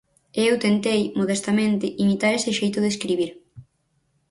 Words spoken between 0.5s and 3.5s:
tentei, modestamente, imitar ese xeito de escribir.